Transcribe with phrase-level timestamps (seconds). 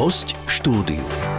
[0.00, 1.29] Host v štúdiu.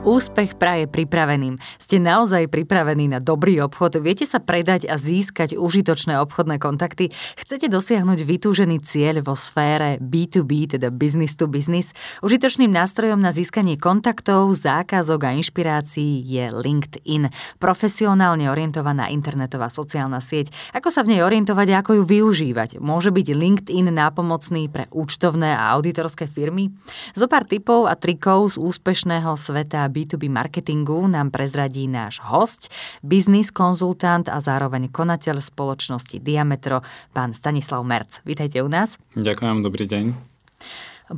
[0.00, 1.60] Úspech praje pripraveným.
[1.76, 4.00] Ste naozaj pripravení na dobrý obchod?
[4.00, 7.12] Viete sa predať a získať užitočné obchodné kontakty?
[7.36, 11.92] Chcete dosiahnuť vytúžený cieľ vo sfére B2B, teda business to business?
[12.24, 17.28] Užitočným nástrojom na získanie kontaktov, zákazok a inšpirácií je LinkedIn.
[17.60, 20.48] Profesionálne orientovaná internetová sociálna sieť.
[20.72, 22.80] Ako sa v nej orientovať a ako ju využívať?
[22.80, 26.72] Môže byť LinkedIn nápomocný pre účtovné a auditorské firmy?
[27.12, 32.70] Zo pár tipov a trikov z úspešného sveta B2B marketingu nám prezradí náš host,
[33.02, 38.22] biznis konzultant a zároveň konateľ spoločnosti Diametro, pán Stanislav Merc.
[38.22, 38.96] Vítajte u nás.
[39.18, 40.04] Ďakujem, dobrý deň.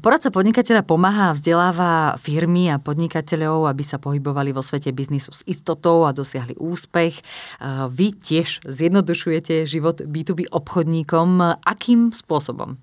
[0.00, 5.44] Poradca podnikateľa pomáha a vzdeláva firmy a podnikateľov, aby sa pohybovali vo svete biznisu s
[5.44, 7.20] istotou a dosiahli úspech.
[7.92, 11.60] Vy tiež zjednodušujete život B2B obchodníkom.
[11.60, 12.80] Akým spôsobom?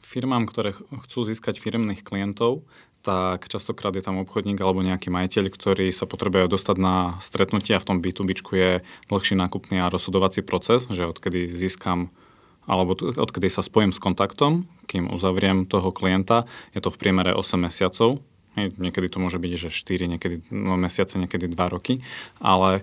[0.00, 0.72] Firmám, ktoré
[1.04, 2.64] chcú získať firmných klientov,
[3.04, 7.82] tak častokrát je tam obchodník alebo nejaký majiteľ, ktorý sa potrebuje dostať na stretnutie a
[7.82, 8.80] v tom B2B je
[9.12, 12.08] dlhší nákupný a rozhodovací proces, že odkedy získam
[12.64, 17.60] alebo odkedy sa spojím s kontaktom, kým uzavriem toho klienta, je to v priemere 8
[17.60, 18.24] mesiacov.
[18.56, 22.00] Niekedy to môže byť, že 4, niekedy no, mesiace, niekedy 2 roky,
[22.40, 22.80] ale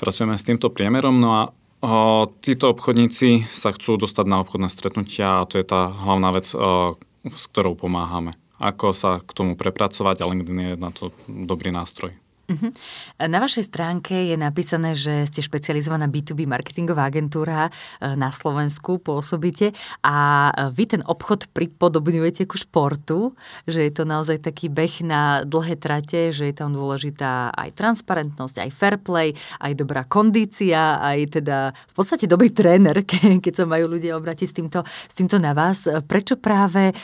[0.00, 1.20] pracujeme s týmto priemerom.
[1.20, 1.42] No a
[1.84, 6.48] o, títo obchodníci sa chcú dostať na obchodné stretnutia a to je tá hlavná vec,
[6.56, 6.96] o,
[7.28, 12.14] s ktorou pomáhame ako sa k tomu prepracovať a LinkedIn je na to dobrý nástroj.
[12.52, 12.70] Uh-huh.
[13.16, 17.70] Na vašej stránke je napísané, že ste špecializovaná B2B marketingová agentúra e,
[18.12, 19.72] na Slovensku, pôsobíte
[20.04, 23.32] a vy ten obchod pripodobňujete ku športu,
[23.64, 28.68] že je to naozaj taký beh na dlhé trate, že je tam dôležitá aj transparentnosť,
[28.68, 29.32] aj fair play,
[29.64, 33.00] aj dobrá kondícia, aj teda v podstate dobrý tréner,
[33.44, 35.88] keď sa majú ľudia obrátiť s týmto, s týmto na vás.
[35.88, 36.94] Prečo práve e,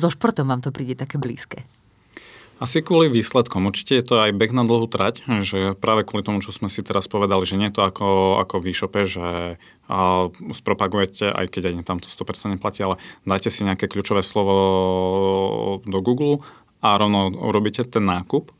[0.00, 1.81] so športom vám to príde také blízke?
[2.62, 3.66] Asi kvôli výsledkom.
[3.66, 6.78] Určite je to aj beh na dlhú trať, že práve kvôli tomu, čo sme si
[6.86, 9.58] teraz povedali, že nie je to ako, ako v e-shope, že
[9.90, 15.82] a spropagujete, aj keď aj tam to 100% neplatí, ale dajte si nejaké kľúčové slovo
[15.82, 16.46] do Google
[16.78, 18.54] a rovno urobíte ten nákup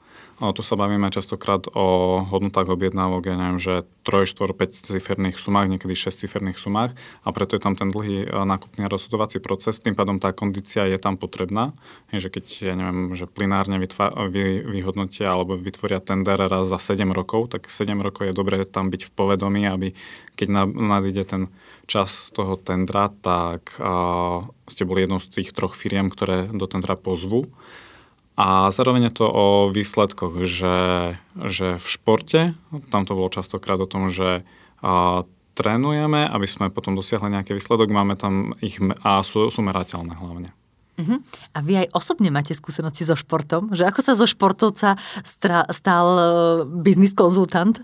[0.51, 5.71] tu sa bavíme častokrát o hodnotách objednávok, ja neviem, že 3, 4, 5 ciferných sumách,
[5.71, 9.79] niekedy 6 ciferných sumách a preto je tam ten dlhý e, nákupný a rozhodovací proces.
[9.79, 11.71] Tým pádom tá kondícia je tam potrebná,
[12.11, 17.07] že keď, ja neviem, že plinárne vytvá, vy, vyhodnotia alebo vytvoria tender raz za 7
[17.15, 19.95] rokov, tak 7 rokov je dobré tam byť v povedomí, aby
[20.35, 21.43] keď nadíde ten
[21.87, 26.99] čas toho tendra, tak a, ste boli jednou z tých troch firiem, ktoré do tendra
[26.99, 27.47] pozvu
[28.43, 30.77] a zároveň je to o výsledkoch, že,
[31.47, 32.41] že v športe,
[32.91, 34.43] tam to bolo častokrát o tom, že
[34.83, 35.23] a,
[35.55, 40.51] trénujeme, aby sme potom dosiahli nejaký výsledok, máme tam ich a sú, sú merateľné hlavne.
[40.93, 41.25] Uh-huh.
[41.55, 43.73] A vy aj osobne máte skúsenosti so športom?
[43.73, 44.99] Že ako sa zo športovca
[45.71, 46.29] stal uh,
[46.67, 47.79] biznis konzultant?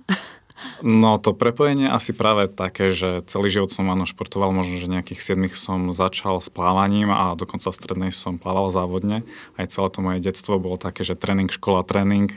[0.83, 5.35] No to prepojenie asi práve také, že celý život som áno športoval, možno, že nejakých
[5.35, 9.27] 7 som začal s plávaním a dokonca strednej som plával závodne.
[9.59, 12.31] Aj celé to moje detstvo bolo také, že tréning, škola, tréning,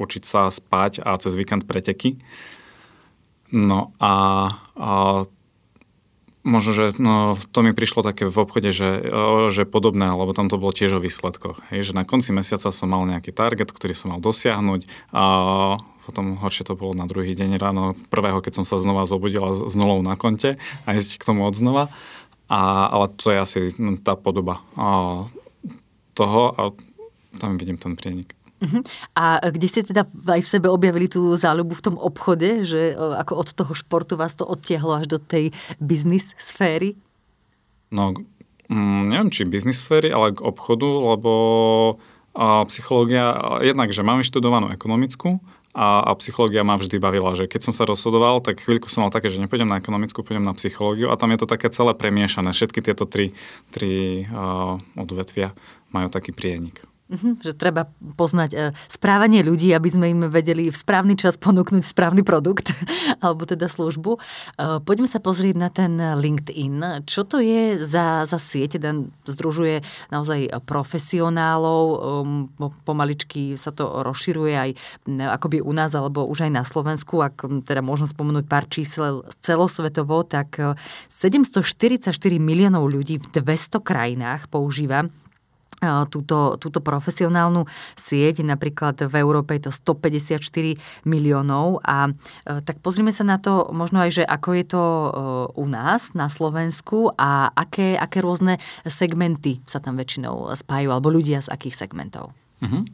[0.00, 2.20] učiť sa spať a cez víkend preteky.
[3.50, 4.14] No a,
[4.78, 4.90] a
[6.50, 9.06] možno, že no, to mi prišlo také v obchode, že,
[9.54, 11.62] že podobné, lebo tam to bolo tiež o výsledkoch.
[11.70, 15.24] Hej, že na konci mesiaca som mal nejaký target, ktorý som mal dosiahnuť a
[16.10, 19.74] potom horšie to bolo na druhý deň ráno, prvého, keď som sa znova zobudil s
[19.78, 21.86] nulou na konte a ísť k tomu odznova.
[22.50, 23.58] A, ale to je asi
[24.02, 25.22] tá podoba a,
[26.18, 26.62] toho a
[27.38, 28.34] tam vidím ten prienik.
[28.60, 28.84] Uh-huh.
[29.16, 33.32] A kde ste teda aj v sebe objavili tú záľubu v tom obchode, že ako
[33.40, 37.00] od toho športu vás to odtiahlo až do tej biznis sféry?
[37.88, 38.12] No,
[38.68, 41.32] mm, neviem, či biznis sféry, ale k obchodu, lebo
[42.30, 45.42] a psychológia, jednak, že mám študovanú ekonomickú
[45.74, 49.10] a, a psychológia ma vždy bavila, že keď som sa rozhodoval, tak chvíľku som mal
[49.10, 52.54] také, že nepôjdem na ekonomickú, pôjdem na psychológiu a tam je to také celé premiešané.
[52.54, 53.34] Všetky tieto tri,
[53.74, 55.50] tri uh, odvetvia
[55.90, 56.86] majú taký prienik.
[57.10, 61.82] Uh-huh, že treba poznať uh, správanie ľudí, aby sme im vedeli v správny čas ponúknuť
[61.82, 62.70] správny produkt
[63.24, 64.14] alebo teda službu.
[64.14, 67.02] Uh, poďme sa pozrieť na ten LinkedIn.
[67.10, 68.78] Čo to je za, za sieť?
[68.78, 69.82] Ten združuje
[70.14, 72.46] naozaj profesionálov, um,
[72.86, 74.70] pomaličky sa to rozširuje aj
[75.34, 77.26] akoby u nás alebo už aj na Slovensku.
[77.26, 80.78] Ak teda môžem spomenúť pár čísel celosvetovo, tak
[81.10, 82.06] 744
[82.38, 85.10] miliónov ľudí v 200 krajinách používa
[86.08, 87.64] túto, túto profesionálnu
[87.96, 88.44] sieť.
[88.44, 90.76] Napríklad v Európe je to 154
[91.08, 91.80] miliónov.
[91.82, 92.12] A
[92.44, 94.84] tak pozrime sa na to možno aj, že ako je to
[95.56, 101.40] u nás na Slovensku a aké, aké rôzne segmenty sa tam väčšinou spájajú, alebo ľudia
[101.40, 102.36] z akých segmentov.
[102.60, 102.84] Uh-huh.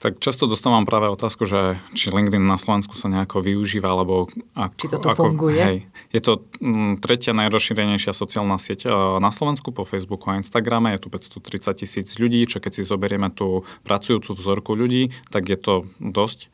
[0.00, 4.76] Tak často dostávam práve otázku, že či LinkedIn na Slovensku sa nejako využíva, alebo ako,
[4.80, 5.60] či toto ako, funguje.
[5.60, 10.96] Hej, je to mm, tretia najrozšírenejšia sociálna sieť e, na Slovensku po Facebooku a Instagrame.
[10.96, 15.60] Je tu 530 tisíc ľudí, čo keď si zoberieme tú pracujúcu vzorku ľudí, tak je
[15.60, 16.48] to dosť.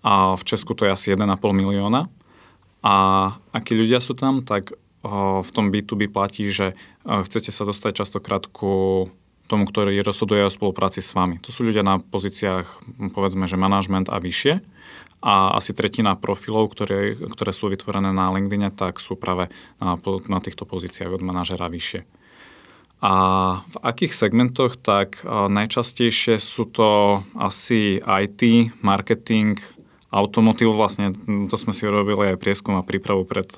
[0.00, 2.08] A v Česku to je asi 1,5 milióna.
[2.80, 2.94] A
[3.52, 4.74] akí ľudia sú tam, tak e,
[5.44, 6.74] v tom B2B platí, že e,
[7.28, 9.12] chcete sa dostať častokrát ku
[9.46, 11.38] tomu, ktorý rozhoduje o spolupráci s vami.
[11.46, 12.66] To sú ľudia na pozíciách,
[13.14, 14.62] povedzme, že manažment a vyššie.
[15.26, 19.48] A asi tretina profilov, ktoré, ktoré sú vytvorené na LinkedIn, tak sú práve
[19.80, 19.96] na,
[20.28, 22.04] na týchto pozíciách od manažera vyššie.
[23.04, 23.12] A
[23.68, 29.60] v akých segmentoch, tak najčastejšie sú to asi IT, marketing,
[30.10, 31.12] automotív vlastne,
[31.50, 33.50] to sme si robili aj prieskum a prípravu pred,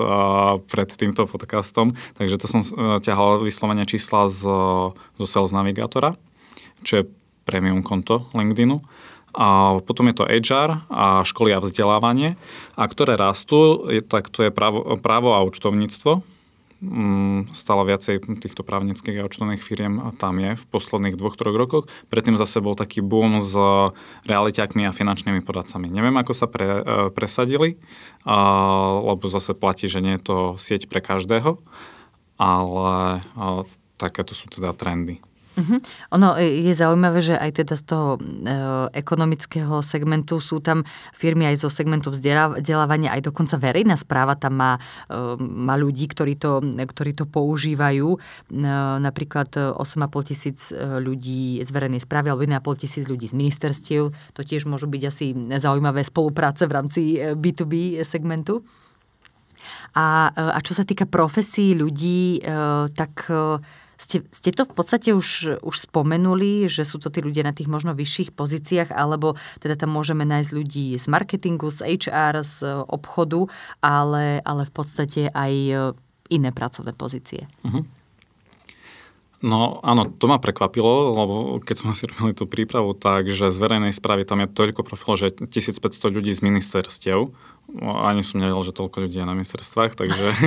[0.68, 4.48] pred týmto podcastom, takže to som e, ťahal vyslovene čísla z,
[4.92, 6.16] zo Sales Navigátora,
[6.82, 7.08] čo je
[7.48, 8.84] premium konto LinkedInu.
[9.38, 12.34] A potom je to HR a školy a vzdelávanie.
[12.74, 16.24] A ktoré rastú, tak to je právo, právo a účtovníctvo,
[17.58, 21.84] stále viacej týchto právnických a účtovných firiem tam je v posledných dvoch, troch rokoch.
[22.06, 23.50] Predtým zase bol taký boom s
[24.22, 25.90] realiťakmi a finančnými poradcami.
[25.90, 27.82] Neviem, ako sa pre, e, presadili,
[29.02, 31.58] lebo zase platí, že nie je to sieť pre každého,
[32.38, 33.26] ale
[33.98, 35.18] takéto sú teda trendy.
[35.58, 35.82] Uh-huh.
[36.14, 38.18] Ono e, je zaujímavé, že aj teda z toho e,
[38.94, 44.72] ekonomického segmentu sú tam firmy aj zo segmentu vzdelávania, aj dokonca verejná správa tam má,
[45.10, 48.06] e, má ľudí, ktorí to, ktorí to používajú.
[48.14, 48.18] E,
[49.02, 54.14] napríklad 8,5 tisíc e, ľudí z verejnej správy alebo 1,5 tisíc ľudí z ministerstiev.
[54.14, 57.00] To tiež môžu byť asi zaujímavé spolupráce v rámci
[57.34, 58.62] B2B e, segmentu.
[59.98, 62.38] A, a čo sa týka profesí ľudí,
[62.94, 63.26] tak
[63.98, 67.66] ste, ste to v podstate už, už spomenuli, že sú to tí ľudia na tých
[67.66, 73.50] možno vyšších pozíciách, alebo teda tam môžeme nájsť ľudí z marketingu, z HR, z obchodu,
[73.82, 75.74] ale, ale v podstate aj e,
[76.30, 77.50] iné pracovné pozície.
[77.66, 77.82] Uh-huh.
[79.38, 83.58] No áno, to ma prekvapilo, lebo keď sme si robili tú prípravu, tak že z
[83.58, 85.78] verejnej správy tam je toľko profilov, že 1500
[86.10, 87.34] ľudí z ministerstiev.
[87.82, 90.26] Ani som nevedel, že toľko ľudí je na ministerstvách, takže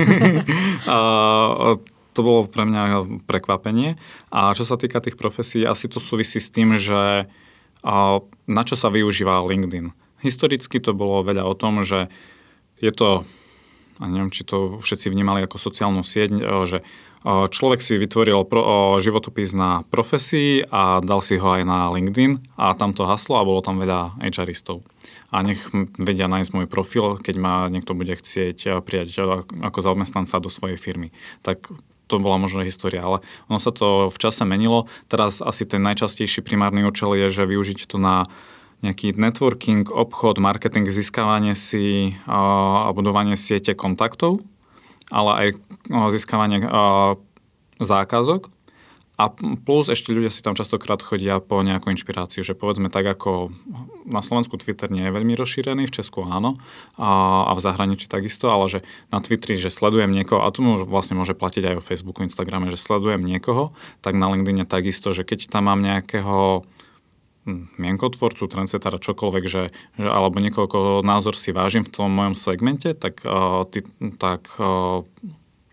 [2.12, 3.96] to bolo pre mňa prekvapenie.
[4.28, 7.26] A čo sa týka tých profesí, asi to súvisí s tým, že
[8.46, 9.90] na čo sa využíva LinkedIn.
[10.22, 12.06] Historicky to bolo veľa o tom, že
[12.78, 13.26] je to,
[13.98, 16.30] a neviem, či to všetci vnímali ako sociálnu sieť,
[16.66, 16.86] že
[17.26, 22.74] človek si vytvoril pro, životopis na profesii a dal si ho aj na LinkedIn a
[22.74, 24.82] tam to haslo a bolo tam veľa HRistov.
[25.30, 25.62] A nech
[26.02, 29.22] vedia nájsť môj profil, keď ma niekto bude chcieť prijať
[29.62, 31.14] ako zamestnanca do svojej firmy.
[31.46, 31.70] Tak
[32.12, 34.84] to bola možno história, ale ono sa to v čase menilo.
[35.08, 38.28] Teraz asi ten najčastejší primárny účel je, že využiť to na
[38.84, 44.42] nejaký networking, obchod, marketing, získavanie si a budovanie siete kontaktov,
[45.08, 45.48] ale aj
[46.12, 46.66] získavanie
[47.80, 48.52] zákazok
[49.22, 49.30] a
[49.62, 53.54] plus ešte ľudia si tam častokrát chodia po nejakú inšpiráciu, že povedzme tak ako
[54.02, 56.58] na Slovensku Twitter nie je veľmi rozšírený, v Česku áno
[56.98, 58.78] a, a v zahraničí takisto, ale že
[59.14, 62.82] na Twitteri, že sledujem niekoho, a to vlastne môže platiť aj o Facebooku, Instagrame, že
[62.82, 63.70] sledujem niekoho,
[64.02, 66.66] tak na LinkedIn takisto, že keď tam mám nejakého
[67.46, 69.70] hm, mienkotvorcu, trendsetara, čokoľvek, že,
[70.02, 73.86] že, alebo niekoho názor si vážim v tom mojom segmente, tak, uh, ty,
[74.18, 75.06] tak uh,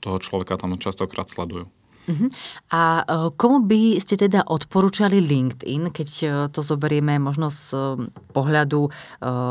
[0.05, 1.65] toho človeka tam častokrát sledujú.
[2.09, 2.29] Uh-huh.
[2.73, 7.79] A e, komu by ste teda odporúčali LinkedIn, keď e, to zoberieme možno z e,
[8.33, 8.81] pohľadu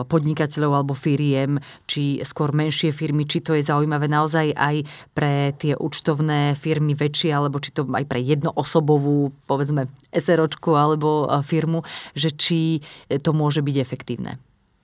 [0.08, 4.76] podnikateľov alebo firiem, či skôr menšie firmy, či to je zaujímavé naozaj aj
[5.12, 11.84] pre tie účtovné firmy väčšie, alebo či to aj pre jednoosobovú, povedzme, SROčku alebo firmu,
[12.16, 12.80] že či
[13.22, 14.40] to môže byť efektívne.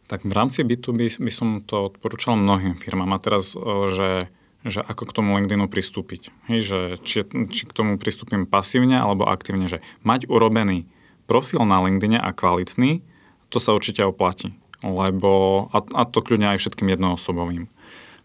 [0.06, 3.16] Tak v rámci B2B by som to odporúčal mnohým firmám.
[3.16, 3.56] A teraz,
[3.96, 4.28] že
[4.64, 6.32] že ako k tomu LinkedInu pristúpiť.
[6.48, 7.16] Hej, že či,
[7.52, 10.88] či k tomu pristúpim pasívne alebo aktívne, že mať urobený
[11.28, 13.04] profil na LinkedIne a kvalitný,
[13.52, 14.56] to sa určite oplatí.
[14.84, 17.68] Lebo, a, a to kľudne aj všetkým jednoosobovým.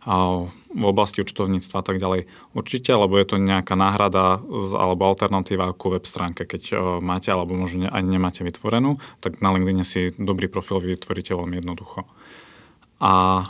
[0.07, 2.31] A v oblasti účtovníctva a tak ďalej.
[2.55, 6.47] Určite, lebo je to nejaká náhrada z, alebo alternatíva ku web stránke.
[6.47, 11.35] Keď o, máte alebo možno ani nemáte vytvorenú, tak na LinkedIne si dobrý profil vytvoríte
[11.35, 12.07] veľmi jednoducho.
[12.99, 13.43] A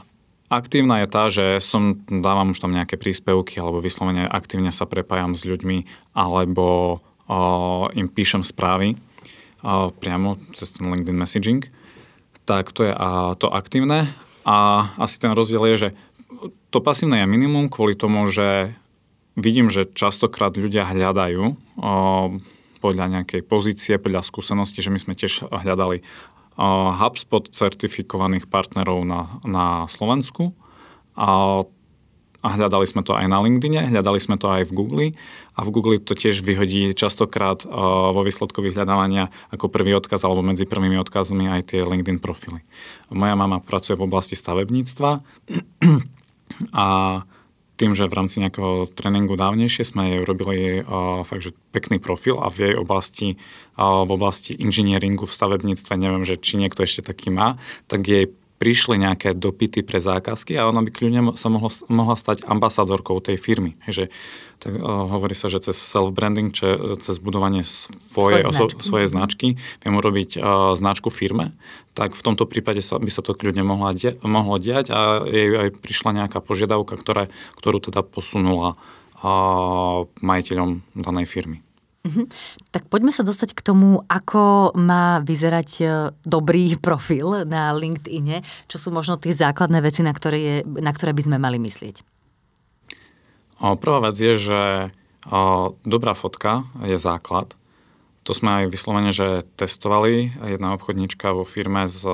[0.50, 5.38] Aktívna je tá, že som, dávam už tam nejaké príspevky alebo vyslovene aktívne sa prepájam
[5.38, 5.86] s ľuďmi
[6.18, 7.00] alebo
[7.94, 8.98] im píšem správy
[10.02, 11.70] priamo cez ten LinkedIn messaging,
[12.50, 12.94] tak to je
[13.38, 14.10] to aktívne.
[14.42, 15.90] A asi ten rozdiel je, že
[16.74, 18.74] to pasívne je minimum kvôli tomu, že
[19.38, 21.54] vidím, že častokrát ľudia hľadajú
[22.82, 26.02] podľa nejakej pozície, podľa skúsenosti, že my sme tiež hľadali
[27.00, 30.52] HubSpot certifikovaných partnerov na, na Slovensku.
[31.16, 31.64] A
[32.40, 35.08] a hľadali sme to aj na LinkedIne, hľadali sme to aj v Google
[35.56, 40.64] a v Google to tiež vyhodí častokrát vo výsledku vyhľadávania ako prvý odkaz alebo medzi
[40.64, 42.64] prvými odkazmi aj tie LinkedIn profily.
[43.12, 45.20] Moja mama pracuje v oblasti stavebníctva
[46.72, 46.88] a
[47.80, 52.36] tým, že v rámci nejakého tréningu dávnejšie sme jej urobili uh, fakt, že pekný profil
[52.36, 53.40] a v jej oblasti,
[53.80, 57.56] uh, v oblasti inžinieringu v stavebníctve, neviem, že či niekto ešte taký má,
[57.88, 58.28] tak jej
[58.60, 63.40] prišli nejaké dopity pre zákazky a ona by kľudne sa mohla, mohla stať ambasadorkou tej
[63.40, 63.80] firmy.
[63.88, 64.12] Že,
[64.60, 68.84] tak, uh, hovorí sa, že cez self-branding, če, cez budovanie svojej, Svoje značky.
[68.84, 69.48] svojej značky,
[69.80, 70.44] viem urobiť uh,
[70.76, 71.56] značku firme,
[71.96, 75.56] tak v tomto prípade sa, by sa to kľudne mohla die, mohlo diať a jej
[75.56, 78.76] aj prišla nejaká požiadavka, ktoré, ktorú teda posunula
[79.24, 81.64] uh, majiteľom danej firmy.
[82.00, 82.26] Uh-huh.
[82.72, 85.86] Tak poďme sa dostať k tomu, ako má vyzerať e,
[86.24, 88.42] dobrý profil na LinkedIne,
[88.72, 92.02] čo sú možno tie základné veci, na ktoré, je, na ktoré by sme mali myslieť.
[93.60, 94.62] Prvá vec je, že
[95.84, 97.60] dobrá fotka je základ.
[98.24, 100.32] To sme aj vyslovene, že testovali.
[100.48, 102.08] Jedna obchodníčka vo firme s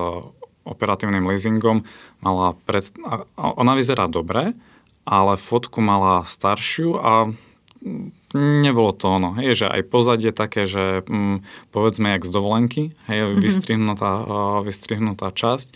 [0.65, 1.86] operatívnym leasingom
[2.25, 2.89] mala pred...
[3.38, 4.58] Ona vyzerá dobre,
[5.06, 7.30] ale fotku mala staršiu a
[8.36, 9.38] nebolo to ono.
[9.38, 13.42] Hej, že aj pozadie také, že mm, povedzme jak z dovolenky, hej, mm-hmm.
[13.42, 15.68] vystrihnutá, uh, vystrihnutá časť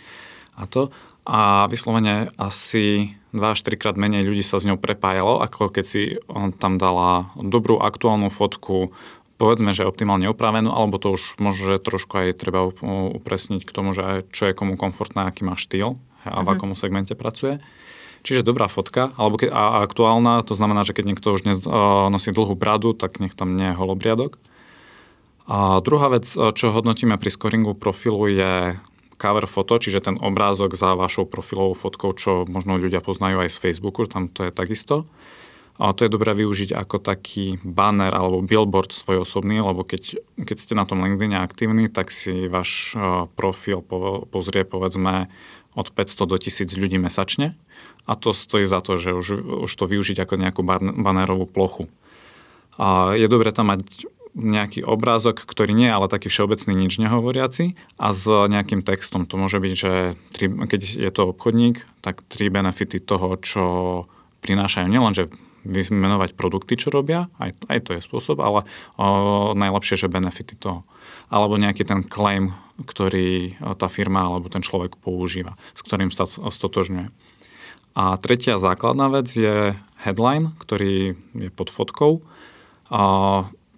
[0.58, 0.90] a to.
[1.30, 5.84] A vyslovene asi 2 až 3 krát menej ľudí sa s ňou prepájalo, ako keď
[5.86, 8.90] si on tam dala dobrú aktuálnu fotku,
[9.38, 12.66] povedzme, že optimálne upravenú, alebo to už môže trošku aj treba
[13.14, 16.52] upresniť k tomu, že čo je komu komfortné, aký má štýl a v mm-hmm.
[16.52, 17.62] akom segmente pracuje.
[18.20, 21.58] Čiže dobrá fotka, alebo ke, a aktuálna, to znamená, že keď niekto už dnes
[22.12, 24.36] nosí dlhú bradu, tak nech tam nie je holobriadok.
[25.50, 28.52] A druhá vec, čo hodnotíme pri scoringu profilu je
[29.20, 33.58] cover foto, čiže ten obrázok za vašou profilovou fotkou, čo možno ľudia poznajú aj z
[33.58, 35.04] Facebooku, tam to je takisto.
[35.80, 40.56] A to je dobré využiť ako taký banner alebo billboard svoj osobný, lebo keď, keď
[40.60, 42.92] ste na tom LinkedIn aktívni, tak si váš
[43.32, 43.80] profil
[44.28, 45.32] pozrie povedzme
[45.72, 47.56] od 500 do 1000 ľudí mesačne
[48.10, 49.28] a to stojí za to, že už,
[49.66, 50.62] už to využiť ako nejakú
[50.98, 51.86] banérovú plochu.
[52.74, 58.14] A je dobré tam mať nejaký obrázok, ktorý nie ale taký všeobecný, nič nehovoriaci a
[58.14, 59.26] s nejakým textom.
[59.26, 59.92] To môže byť, že
[60.34, 63.64] tri, keď je to obchodník, tak tri benefity toho, čo
[64.42, 65.30] prinášajú nielen, že
[65.66, 68.64] vymenovať produkty, čo robia, aj, aj to je spôsob, ale
[68.96, 70.88] o, najlepšie, že benefity toho.
[71.28, 77.12] Alebo nejaký ten claim, ktorý tá firma alebo ten človek používa, s ktorým sa stotožňuje.
[77.94, 82.12] A tretia základná vec je headline, ktorý je pod fotkou.
[82.90, 83.02] A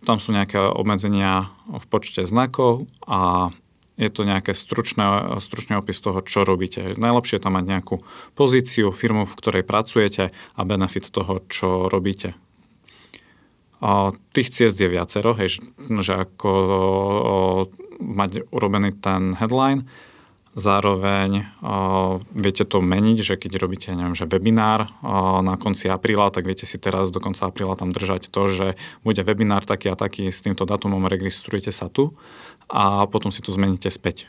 [0.02, 3.52] tam sú nejaké obmedzenia v počte znakov a
[4.00, 6.97] je to nejaké stručné, stručný opis toho, čo robíte.
[6.97, 7.97] Najlepšie je tam mať nejakú
[8.35, 12.35] pozíciu, firmu, v ktorej pracujete a benefit toho, čo robíte.
[13.83, 15.59] A tých ciest je viacero, hej,
[16.02, 16.50] že ako
[17.99, 19.87] mať urobený ten headline,
[20.52, 26.28] Zároveň uh, viete to meniť, že keď robíte neviem, že webinár uh, na konci apríla,
[26.28, 28.66] tak viete si teraz do konca apríla tam držať to, že
[29.00, 32.12] bude webinár taký a taký s týmto datumom, registrujete sa tu
[32.68, 34.28] a potom si to zmeníte späť.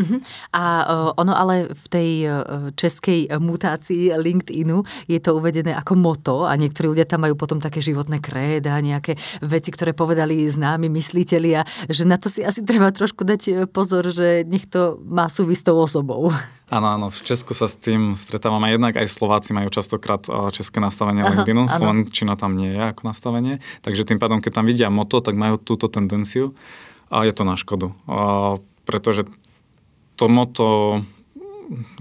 [0.00, 0.18] Uh-huh.
[0.56, 2.32] A uh, ono ale v tej uh,
[2.72, 7.84] českej mutácii LinkedInu je to uvedené ako moto a niektorí ľudia tam majú potom také
[7.84, 13.28] životné kréda, nejaké veci, ktoré povedali známi mysliteľia, že na to si asi treba trošku
[13.28, 16.32] dať e, pozor, že nech to má súvisť s tou osobou.
[16.70, 20.22] Áno, áno, v Česku sa s tým stretávam aj jednak aj Slováci majú častokrát
[20.54, 21.66] české nastavenie Aha, LinkedInu.
[21.66, 25.58] Slovenčina tam nie je ako nastavenie, takže tým pádom, keď tam vidia moto, tak majú
[25.58, 26.54] túto tendenciu
[27.10, 27.90] a je to na škodu.
[28.86, 29.26] Pretože
[30.20, 31.00] to moto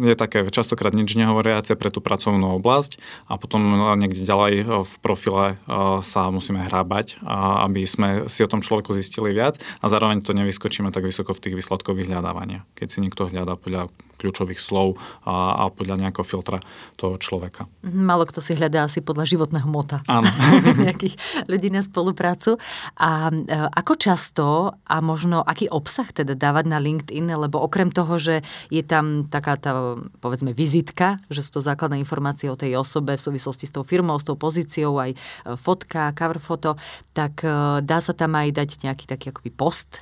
[0.01, 2.97] je také častokrát nič nehovoriace pre tú pracovnú oblasť
[3.29, 3.61] a potom
[3.95, 5.61] niekde ďalej v profile
[6.01, 7.21] sa musíme hrábať,
[7.65, 11.41] aby sme si o tom človeku zistili viac a zároveň to nevyskočíme tak vysoko v
[11.45, 16.59] tých výsledkoch vyhľadávania, keď si niekto hľadá podľa kľúčových slov a, a podľa nejakého filtra
[16.99, 17.71] toho človeka.
[17.88, 20.03] Mhm, Malo kto si hľadá asi podľa životného mota.
[20.11, 20.27] Áno.
[20.85, 21.15] nejakých
[21.47, 22.59] ľudí na spoluprácu.
[22.99, 24.45] A e, ako často
[24.83, 29.55] a možno aký obsah teda dávať na LinkedIn, lebo okrem toho, že je tam taká
[29.59, 33.83] tá, povedzme, vizitka, že sú to základné informácie o tej osobe v súvislosti s tou
[33.83, 35.17] firmou, s tou pozíciou, aj e,
[35.59, 36.79] fotka, cover foto,
[37.13, 40.01] tak e, dá sa tam aj dať nejaký taký akoby post,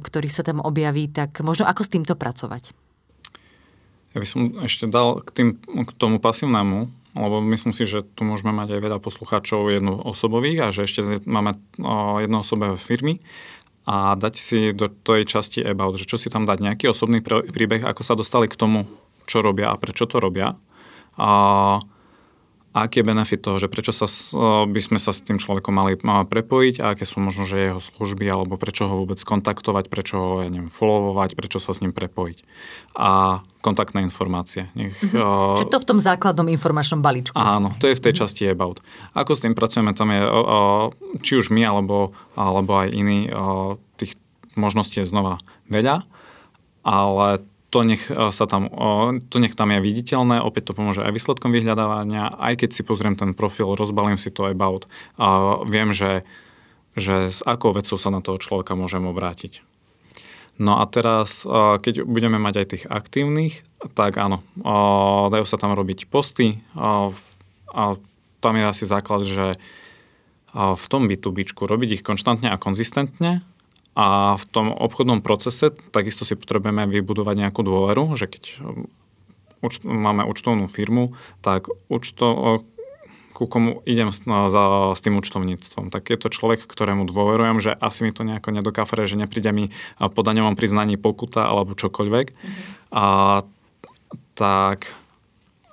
[0.00, 2.74] ktorý sa tam objaví, tak možno ako s týmto pracovať?
[4.14, 8.22] Ja by som ešte dal k, tým, k tomu pasívnemu, lebo myslím si, že tu
[8.22, 11.58] môžeme mať aj veľa poslucháčov jednoosobových a že ešte máme
[12.22, 13.22] jednoosobové firmy
[13.84, 17.84] a dať si do tej časti about, že čo si tam dať, nejaký osobný príbeh,
[17.84, 18.88] ako sa dostali k tomu,
[19.28, 20.56] čo robia a prečo to robia.
[21.20, 21.30] A
[22.74, 24.10] aký je benefit toho, že prečo sa,
[24.66, 28.26] by sme sa s tým človekom mali, prepojiť a aké sú možno, že jeho služby
[28.26, 32.42] alebo prečo ho vôbec kontaktovať, prečo ho, ja neviem, followovať, prečo sa s ním prepojiť.
[32.98, 34.74] A kontaktné informácie.
[34.74, 35.22] Nech, mm-hmm.
[35.22, 37.38] uh, Čiže to v tom základnom informačnom balíčku.
[37.38, 38.26] Áno, to je v tej mm-hmm.
[38.26, 38.82] časti about.
[39.14, 40.90] Ako s tým pracujeme, tam je, uh,
[41.22, 44.18] či už my alebo, alebo aj iní, uh, tých
[44.58, 45.38] možností je znova
[45.70, 46.02] veľa,
[46.82, 47.28] ale
[47.74, 48.70] to nech e, sa tam,
[49.26, 53.18] to nech tam je viditeľné, opäť to pomôže aj výsledkom vyhľadávania, aj keď si pozriem
[53.18, 54.86] ten profil, rozbalím si to about
[55.18, 56.22] a viem, že,
[56.94, 59.66] že s akou vecou sa na toho človeka môžem obrátiť.
[60.54, 61.50] No a teraz, e,
[61.82, 63.66] keď budeme mať aj tých aktívnych,
[63.98, 64.40] tak áno,
[65.28, 67.12] dajú sa tam robiť posty a
[68.40, 69.60] tam je asi základ, že
[70.56, 73.44] v tom B2B robiť ich konštantne a konzistentne
[73.94, 78.90] a v tom obchodnom procese takisto si potrebujeme vybudovať nejakú dôveru, že keď um,
[79.86, 82.60] máme účtovnú firmu, tak účto,
[83.34, 85.90] ku komu idem s, za, s tým účtovníctvom.
[85.94, 89.64] Tak je to človek, ktorému dôverujem, že asi mi to nejako nedokafre, že nepríde mi
[89.98, 92.26] po daňovom priznaní pokuta alebo čokoľvek.
[92.30, 92.64] Mm-hmm.
[92.94, 93.04] A
[94.34, 94.90] tak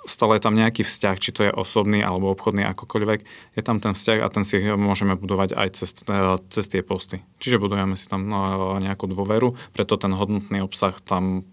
[0.05, 3.20] stále je tam nejaký vzťah, či to je osobný alebo obchodný, akokoľvek,
[3.58, 7.22] je tam ten vzťah a ten si môžeme budovať aj cez, e, cez tie posty.
[7.38, 11.46] Čiže budujeme si tam no, nejakú dôveru, preto ten hodnotný obsah tam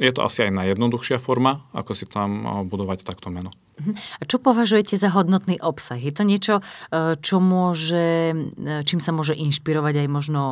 [0.00, 3.52] je to asi aj najjednoduchšia forma, ako si tam e, budovať takto meno.
[3.80, 3.92] Mhm.
[3.96, 6.00] A čo považujete za hodnotný obsah?
[6.00, 6.54] Je to niečo,
[6.92, 8.32] e, čo môže,
[8.88, 10.42] čím sa môže inšpirovať aj možno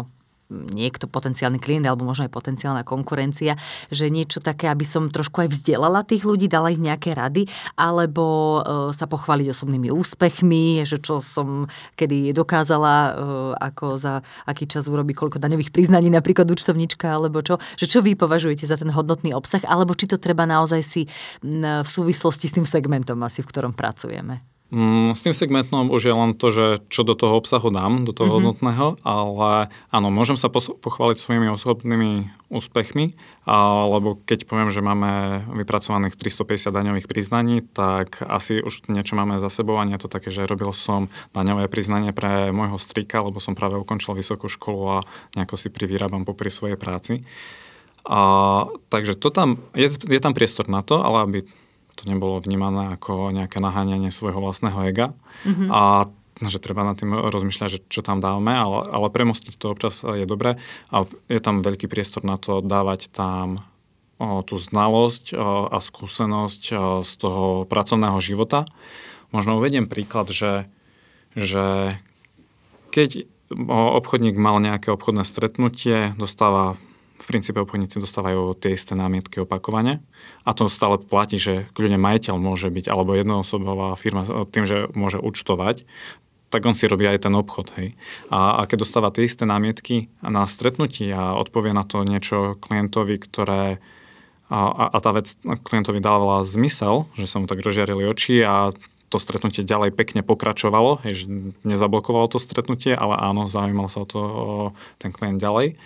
[0.49, 3.61] niekto potenciálny klient alebo možno aj potenciálna konkurencia,
[3.93, 8.25] že niečo také, aby som trošku aj vzdelala tých ľudí, dala ich nejaké rady, alebo
[8.59, 8.61] e,
[8.97, 13.11] sa pochváliť osobnými úspechmi, že čo som kedy dokázala, e,
[13.61, 18.17] ako za aký čas urobí koľko daňových priznaní, napríklad účtovnička, alebo čo, že čo vy
[18.17, 21.03] považujete za ten hodnotný obsah, alebo či to treba naozaj si
[21.45, 24.58] v súvislosti s tým segmentom asi, v ktorom pracujeme.
[24.69, 28.13] Mm, s tým segmentom už je len to, že čo do toho obsahu dám, do
[28.13, 28.37] toho mm-hmm.
[28.37, 33.17] hodnotného, ale áno, môžem sa pochváliť svojimi osobnými úspechmi,
[33.49, 39.49] alebo keď poviem, že máme vypracovaných 350 daňových priznaní, tak asi už niečo máme za
[39.49, 43.41] sebou a nie je to také, že robil som daňové priznanie pre môjho strika, lebo
[43.41, 47.25] som práve ukončil vysokú školu a nejako si privyrábam popri svojej práci.
[48.05, 48.21] A,
[48.93, 51.39] takže to tam, je, je tam priestor na to, ale aby
[51.99, 55.07] to nebolo vnímané ako nejaké naháňanie svojho vlastného ega.
[55.43, 55.69] Mm-hmm.
[55.75, 56.07] A
[56.39, 60.23] že treba nad tým rozmýšľať, že čo tam dávame, ale, ale premostiť to občas je
[60.23, 60.63] dobré
[60.95, 63.67] a je tam veľký priestor na to dávať tam
[64.23, 68.71] o, tú znalosť o, a skúsenosť o, z toho pracovného života.
[69.35, 70.71] Možno uvediem príklad, že,
[71.35, 71.99] že
[72.95, 73.27] keď
[73.69, 76.79] obchodník mal nejaké obchodné stretnutie, dostáva
[77.19, 79.99] v princípe obchodníci dostávajú tie isté námietky opakovane
[80.47, 85.19] a to stále platí, že kľudne majiteľ môže byť alebo jednoosobová firma tým, že môže
[85.19, 85.83] účtovať,
[86.49, 87.77] tak on si robí aj ten obchod.
[87.77, 87.99] Hej.
[88.33, 93.21] A, a keď dostáva tie isté námietky na stretnutí a odpovie na to niečo klientovi,
[93.21, 93.83] ktoré
[94.49, 98.73] a, a tá vec klientovi dávala zmysel, že sa mu tak rozžiarili oči a
[99.09, 101.27] to stretnutie ďalej pekne pokračovalo, hej, že
[101.69, 104.47] nezablokovalo to stretnutie, ale áno, zaujímal sa o to o
[105.01, 105.77] ten klient ďalej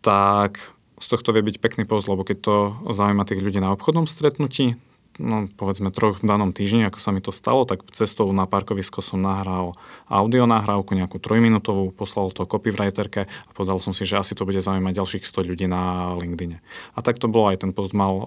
[0.00, 0.60] tak
[0.98, 2.54] z tohto vie byť pekný post, lebo keď to
[2.90, 4.74] zaujíma tých ľudí na obchodnom stretnutí,
[5.18, 9.02] no povedzme troch v danom týždni, ako sa mi to stalo, tak cestou na parkovisko
[9.02, 9.74] som nahral
[10.06, 14.62] audio nahrávku, nejakú trojminútovú, poslal to copywriterke a povedal som si, že asi to bude
[14.62, 16.62] zaujímať ďalších 100 ľudí na LinkedIne.
[16.94, 18.24] A tak to bolo aj ten post mal o,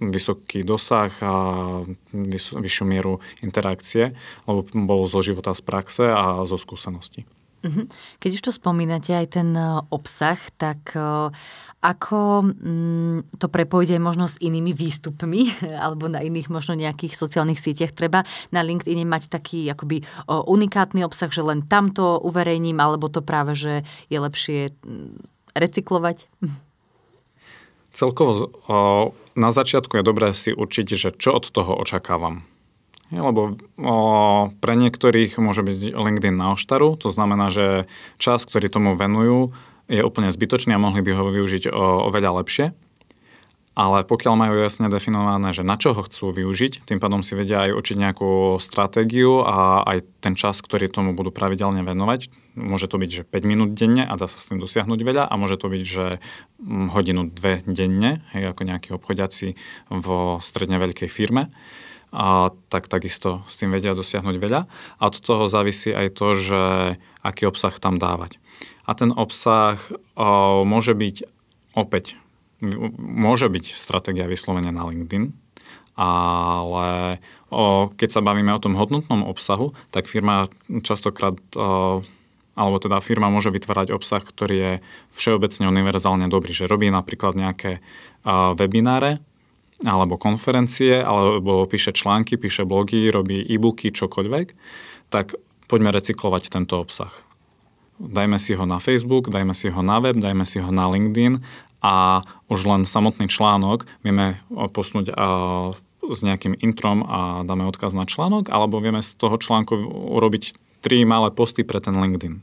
[0.00, 1.32] vysoký dosah a
[2.12, 7.24] vys- vyššiu mieru interakcie, lebo bolo zo života z praxe a zo skúsenosti.
[7.60, 7.92] Mhm.
[8.16, 11.28] Keď už to spomínate, aj ten e, obsah, tak e,
[11.84, 15.52] ako mm, to prepojiť aj možno s inými výstupmi
[15.84, 17.92] alebo na iných možno nejakých sociálnych sieťach?
[17.92, 23.52] Treba na LinkedIn mať taký akoby unikátny obsah, že len tamto uverejním, alebo to práve,
[23.52, 25.20] že je lepšie mm,
[25.52, 26.32] recyklovať?
[27.90, 28.54] Celkovo
[29.34, 32.46] na začiatku je dobré si určiť, že čo od toho očakávam.
[33.10, 33.94] Lebo o,
[34.62, 37.90] pre niektorých môže byť LinkedIn na oštaru, to znamená, že
[38.22, 39.50] čas, ktorý tomu venujú,
[39.90, 42.70] je úplne zbytočný a mohli by ho využiť o, oveľa lepšie.
[43.80, 47.64] ale pokiaľ majú jasne definované, že na čo ho chcú využiť, tým pádom si vedia
[47.64, 52.28] aj učiť nejakú stratégiu a aj ten čas, ktorý tomu budú pravidelne venovať.
[52.58, 55.34] Môže to byť, že 5 minút denne a dá sa s tým dosiahnuť veľa a
[55.38, 56.06] môže to byť, že
[56.60, 59.54] mm, hodinu, dve denne, hej, ako nejakí obchodiaci
[59.88, 61.48] vo stredne veľkej firme.
[62.10, 64.66] A tak takisto s tým vedia dosiahnuť veľa.
[64.98, 66.62] A od toho závisí aj to, že
[67.22, 68.42] aký obsah tam dávať.
[68.82, 69.78] A ten obsah
[70.18, 71.16] o, môže byť
[71.78, 72.18] opäť
[73.00, 75.32] môže byť stratégia vyslovene na LinkedIn,
[75.96, 80.48] ale o, keď sa bavíme o tom hodnotnom obsahu, tak firma
[80.84, 82.04] častokrát, o,
[82.52, 84.72] alebo teda firma môže vytvárať obsah, ktorý je
[85.16, 87.80] všeobecne univerzálne dobrý, že robí napríklad nejaké
[88.28, 89.24] webináre,
[89.84, 94.46] alebo konferencie, alebo píše články, píše blogy, robí e-booky, čokoľvek,
[95.08, 95.34] tak
[95.66, 97.12] poďme recyklovať tento obsah.
[98.00, 101.40] Dajme si ho na Facebook, dajme si ho na web, dajme si ho na LinkedIn
[101.84, 105.12] a už len samotný článok vieme posnúť
[106.00, 109.76] s nejakým introm a dáme odkaz na článok, alebo vieme z toho článku
[110.16, 112.40] urobiť tri malé posty pre ten LinkedIn.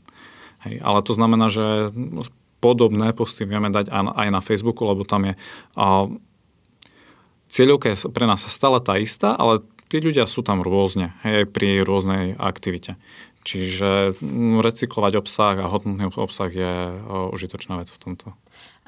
[0.66, 1.90] Hej, ale to znamená, že
[2.58, 5.34] podobné posty vieme dať aj na Facebooku, lebo tam je
[7.48, 11.82] cieľovka je pre nás stále tá istá, ale tí ľudia sú tam rôzne, hej, pri
[11.82, 13.00] rôznej aktivite.
[13.48, 14.20] Čiže
[14.60, 16.72] recyklovať obsah a hodnotný obsah je
[17.32, 18.36] užitočná vec v tomto.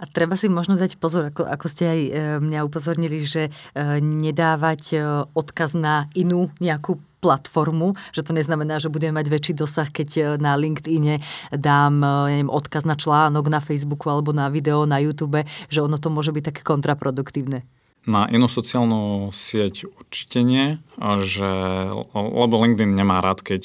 [0.01, 4.01] A treba si možno dať pozor, ako, ako ste aj e, mňa upozornili, že e,
[4.01, 4.99] nedávať e,
[5.37, 10.57] odkaz na inú nejakú platformu, že to neznamená, že budeme mať väčší dosah, keď na
[10.57, 11.21] LinkedIne
[11.53, 12.01] dám
[12.33, 16.33] neviem, odkaz na článok na Facebooku alebo na video na YouTube, že ono to môže
[16.33, 17.69] byť také kontraproduktívne.
[18.09, 20.81] Na inú sociálnu sieť určite nie,
[21.21, 21.51] že,
[22.17, 23.63] lebo LinkedIn nemá rád, keď,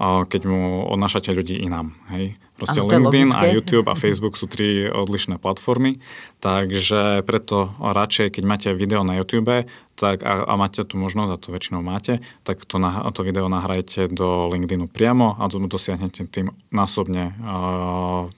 [0.00, 1.98] keď mu odnášate ľudí inám.
[2.14, 2.38] Hej?
[2.62, 5.98] Proste ano, LinkedIn a YouTube a Facebook sú tri odlišné platformy,
[6.38, 9.66] takže preto radšej, keď máte video na YouTube
[9.98, 13.50] tak a, a máte tu možnosť, a to väčšinou máte, tak to, na, to video
[13.50, 18.30] nahrajte do LinkedInu priamo a dosiahnete tým násobne uh,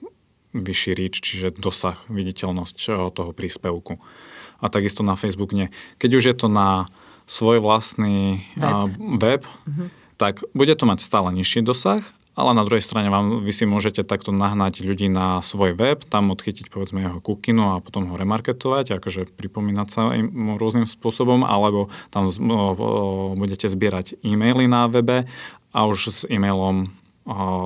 [0.57, 4.01] vyšší reach, čiže dosah, viditeľnosť uh, toho príspevku.
[4.63, 5.71] A takisto na Facebook nie.
[5.99, 6.87] Keď už je to na
[7.25, 9.89] svoj vlastný web, web uh-huh.
[10.21, 14.03] tak bude to mať stále nižší dosah, ale na druhej strane vám, vy si môžete
[14.03, 18.99] takto nahnať ľudí na svoj web, tam odchytiť povedzme jeho kukinu a potom ho remarketovať,
[18.99, 22.27] akože pripomínať sa im rôznym spôsobom, alebo tam
[23.39, 25.31] budete zbierať e-maily na webe
[25.71, 26.91] a už s e-mailom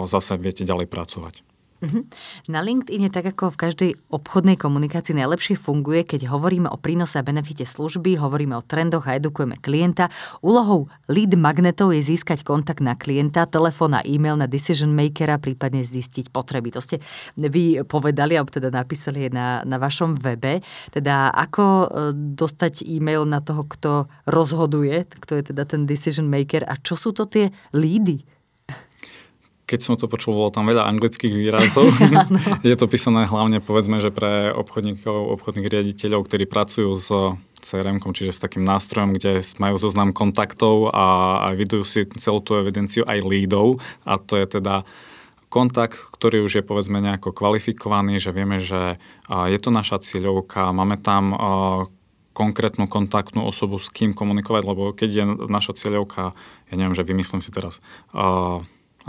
[0.06, 1.41] zase viete ďalej pracovať.
[1.80, 2.12] Mhm.
[2.52, 7.24] Na LinkedIn tak ako v každej obchodnej komunikácii najlepšie funguje, keď hovoríme o prínose a
[7.24, 10.12] benefite služby, hovoríme o trendoch a edukujeme klienta.
[10.44, 15.88] Úlohou lead magnetov je získať kontakt na klienta, telefón a e-mail na decision makera, prípadne
[15.88, 16.76] zistiť potreby.
[16.76, 17.00] To ste
[17.39, 20.60] vy povedali, alebo teda napísali na, na vašom webe.
[20.92, 21.88] Teda ako e,
[22.36, 23.92] dostať e-mail na toho, kto
[24.28, 28.38] rozhoduje, kto je teda ten decision maker a čo sú to tie lídy?
[29.69, 31.93] Keď som to počul, bolo tam veľa anglických výrazov.
[32.65, 37.13] je to písané hlavne, povedzme, že pre obchodníkov, obchodných riaditeľov, ktorí pracujú s
[37.62, 42.58] crm čiže s takým nástrojom, kde majú zoznam kontaktov a, a vidujú si celú tú
[42.58, 44.88] evidenciu aj lídov a to je teda
[45.51, 50.97] kontakt, ktorý už je povedzme nejako kvalifikovaný, že vieme, že je to naša cieľovka, máme
[51.01, 51.36] tam
[52.32, 56.32] konkrétnu kontaktnú osobu, s kým komunikovať, lebo keď je naša cieľovka,
[56.71, 57.84] ja neviem, že vymyslím si teraz,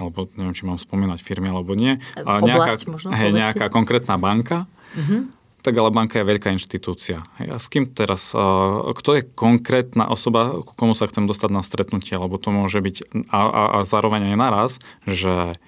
[0.00, 4.64] alebo neviem, či mám spomínať firmy alebo nie, a nejaká, možno, hej, nejaká konkrétna banka,
[4.96, 5.28] uh-huh.
[5.60, 7.20] tak ale banka je veľká inštitúcia.
[7.36, 11.50] Hej, a s kým teraz, uh, kto je konkrétna osoba, ku komu sa chcem dostať
[11.52, 14.70] na stretnutie, lebo to môže byť a, a, a zároveň aj naraz,
[15.04, 15.60] že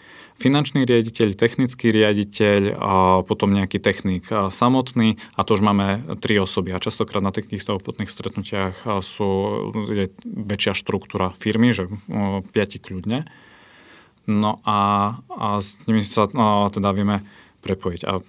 [0.42, 6.75] finančný riaditeľ, technický riaditeľ a potom nejaký technik samotný a to už máme tri osoby.
[6.75, 9.29] A častokrát na takýchto obchodných stretnutiach sú,
[9.92, 11.87] je väčšia štruktúra firmy, že
[12.51, 13.29] piati kľudne.
[14.31, 14.79] No a,
[15.31, 17.27] a s nimi sa no, teda vieme
[17.63, 18.03] prepojiť.
[18.07, 18.23] A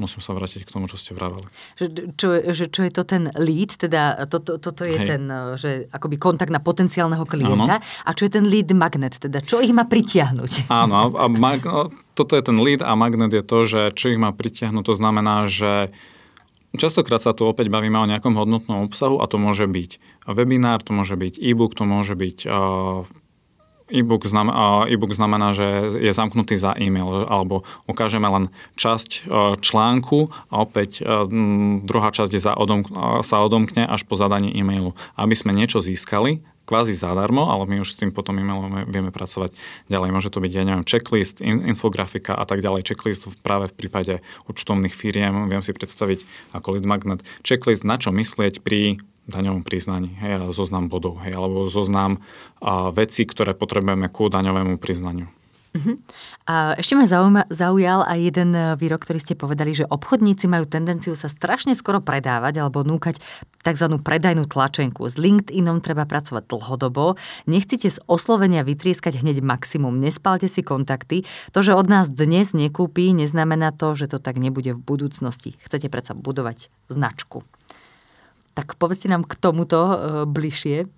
[0.00, 1.44] musím sa vrátiť k tomu, čo ste vravali.
[1.76, 5.08] Že, čo, že, čo je to ten lead, teda toto to, to je Hej.
[5.08, 5.22] ten,
[5.54, 7.78] že akoby kontakt na potenciálneho klienta.
[7.78, 8.06] Áno.
[8.06, 10.66] A čo je ten lead magnet, teda čo ich má pritiahnuť?
[10.82, 11.62] Áno, a mag,
[12.16, 15.46] toto je ten lead a magnet je to, že čo ich má pritiahnuť, to znamená,
[15.46, 15.92] že
[16.72, 20.96] Častokrát sa tu opäť bavíme o nejakom hodnotnom obsahu a to môže byť webinár, to
[20.96, 23.04] môže byť e-book, to môže byť uh,
[23.92, 28.48] E-book, znamená, e-book znamená, že je zamknutý za e-mail, alebo ukážeme len
[28.80, 29.20] časť e,
[29.60, 31.28] článku a opäť e,
[31.84, 32.88] druhá časť za odom,
[33.20, 34.96] sa odomkne až po zadaní e-mailu.
[35.14, 39.52] Aby sme niečo získali, kvázi zadarmo, ale my už s tým potom e-mailom vieme pracovať
[39.90, 40.08] ďalej.
[40.14, 42.86] Môže to byť, ja neviem, checklist, in, infografika a tak ďalej.
[42.86, 44.14] Checklist práve v prípade
[44.46, 46.24] účtovných firiem, viem si predstaviť
[46.54, 47.20] ako lead magnet.
[47.42, 52.22] Checklist, na čo myslieť pri daňovom priznaní, hej, zoznam bodov, hej, alebo zoznam
[52.58, 55.30] a, veci, ktoré potrebujeme ku daňovému priznaniu.
[55.72, 55.96] Uh-huh.
[56.44, 60.68] A ešte ma zaujíma, zaujal aj jeden e, výrok, ktorý ste povedali, že obchodníci majú
[60.68, 63.16] tendenciu sa strašne skoro predávať alebo núkať
[63.64, 63.86] tzv.
[64.04, 65.08] predajnú tlačenku.
[65.08, 67.16] S LinkedInom treba pracovať dlhodobo.
[67.48, 69.96] Nechcete z oslovenia vytrieskať hneď maximum.
[69.96, 71.24] Nespálte si kontakty.
[71.56, 75.56] To, že od nás dnes nekúpi, neznamená to, že to tak nebude v budúcnosti.
[75.64, 77.48] Chcete predsa budovať značku.
[78.52, 79.96] Tak povedzte nám k tomuto e,
[80.28, 80.88] bližšie.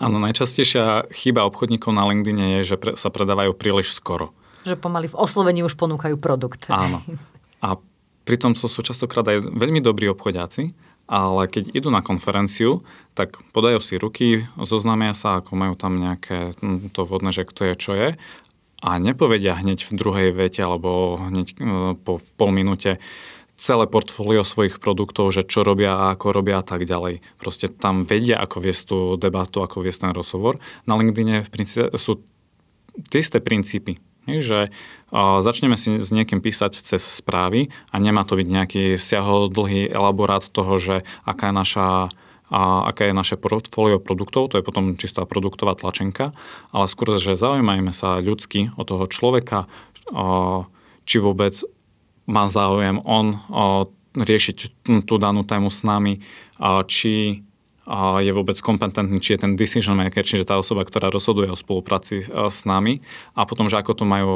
[0.00, 4.32] Áno, najčastejšia chyba obchodníkov na LinkedIn je, že pre, sa predávajú príliš skoro.
[4.64, 6.66] Že pomaly v oslovení už ponúkajú produkt.
[6.72, 7.04] Áno.
[7.60, 7.76] A
[8.24, 10.72] pritom to sú častokrát aj veľmi dobrí obchodiaci,
[11.10, 12.80] ale keď idú na konferenciu,
[13.12, 17.72] tak podajú si ruky, zoznámia sa, ako majú tam nejaké hm, to vodné, že kto
[17.72, 18.08] je, čo je
[18.80, 22.96] a nepovedia hneď v druhej vete alebo hneď hm, po pol minúte,
[23.60, 27.20] celé portfólio svojich produktov, že čo robia a ako robia a tak ďalej.
[27.36, 30.56] Proste tam vedia, ako viesť tú debatu, ako viesť ten rozhovor.
[30.88, 31.52] Na LinkedIn v
[32.00, 32.24] sú
[33.12, 34.00] tie isté princípy.
[34.24, 34.72] Že
[35.44, 38.84] začneme si s niekým písať cez správy a nemá to byť nejaký
[39.52, 41.88] dlhý elaborát toho, že aká je naša
[42.50, 46.34] a aké je naše portfólio produktov, to je potom čistá produktová tlačenka,
[46.74, 49.70] ale skôr, že zaujímajme sa ľudsky o toho človeka,
[51.06, 51.54] či vôbec
[52.26, 53.40] má záujem on
[54.16, 54.56] riešiť
[55.06, 56.20] tú danú tému s nami,
[56.90, 57.42] či
[58.22, 62.22] je vôbec kompetentný, či je ten decision maker, čiže tá osoba, ktorá rozhoduje o spolupráci
[62.26, 63.02] s nami
[63.34, 64.34] a potom, že ako to majú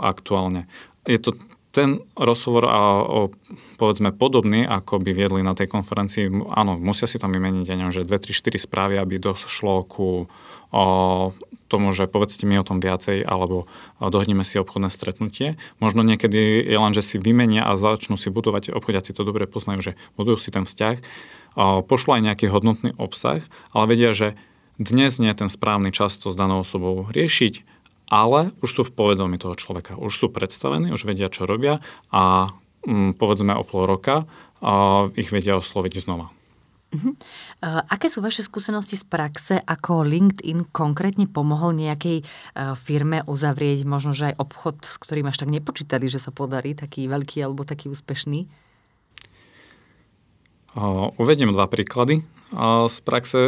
[0.00, 0.64] aktuálne.
[1.04, 1.36] Je to
[1.74, 3.34] ten rozhovor a o,
[3.82, 8.06] povedzme podobný, ako by viedli na tej konferencii, áno, musia si tam vymeniť, ja že
[8.06, 10.30] 2, 3, 4 správy, aby došlo ku
[10.70, 10.84] o,
[11.74, 13.66] tomu, že povedzte mi o tom viacej, alebo
[13.98, 15.58] dohodneme si obchodné stretnutie.
[15.82, 19.80] Možno niekedy je len, že si vymenia a začnú si budovať, obchodiaci to dobre poznajú,
[19.82, 21.02] že budujú si ten vzťah,
[21.90, 23.42] pošlo aj nejaký hodnotný obsah,
[23.74, 24.38] ale vedia, že
[24.78, 27.66] dnes nie je ten správny čas to s danou osobou riešiť,
[28.10, 29.98] ale už sú v povedomí toho človeka.
[29.98, 31.82] Už sú predstavení, už vedia, čo robia
[32.14, 32.54] a
[32.86, 34.26] mm, povedzme o pol roka
[35.14, 36.32] ich vedia osloviť znova.
[36.94, 37.18] Uh-huh.
[37.60, 44.14] Aké sú vaše skúsenosti z praxe, ako LinkedIn konkrétne pomohol nejakej uh, firme uzavrieť možno,
[44.14, 47.90] že aj obchod, s ktorým až tak nepočítali, že sa podarí, taký veľký alebo taký
[47.90, 48.46] úspešný?
[51.18, 52.26] Uvediem dva príklady.
[52.90, 53.38] Z praxe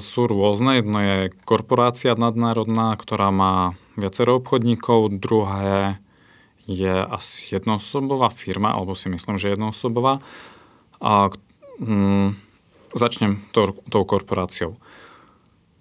[0.00, 0.80] sú rôzne.
[0.80, 5.20] Jedno je korporácia nadnárodná, ktorá má viacero obchodníkov.
[5.20, 6.00] Druhé
[6.64, 10.24] je asi jednoosobová firma, alebo si myslím, že jednoosobová.
[10.96, 11.28] A,
[11.76, 12.40] hm,
[12.98, 14.76] začnem tou, tou korporáciou.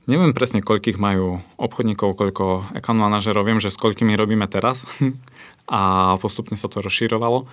[0.06, 3.41] Neviem presne, koľkých majú obchodníkov, koľko account manažerov.
[3.41, 4.86] Viem, že s koľkými robíme teraz
[5.65, 7.49] a postupne sa to rozširovalo.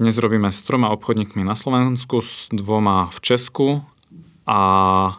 [0.00, 3.84] Dnes robíme s troma obchodníkmi na Slovensku, s dvoma v Česku
[4.48, 5.12] a,